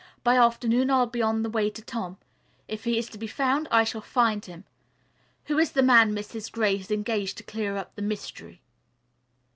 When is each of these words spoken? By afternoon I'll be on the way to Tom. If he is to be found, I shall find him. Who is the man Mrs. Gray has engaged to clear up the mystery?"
By 0.23 0.35
afternoon 0.35 0.89
I'll 0.89 1.05
be 1.05 1.21
on 1.21 1.43
the 1.43 1.49
way 1.51 1.69
to 1.69 1.79
Tom. 1.83 2.17
If 2.67 2.85
he 2.85 2.97
is 2.97 3.07
to 3.09 3.19
be 3.19 3.27
found, 3.27 3.67
I 3.69 3.83
shall 3.83 4.01
find 4.01 4.43
him. 4.43 4.63
Who 5.45 5.59
is 5.59 5.73
the 5.73 5.83
man 5.83 6.11
Mrs. 6.15 6.51
Gray 6.51 6.77
has 6.77 6.89
engaged 6.89 7.37
to 7.37 7.43
clear 7.43 7.77
up 7.77 7.93
the 7.93 8.01
mystery?" 8.01 8.63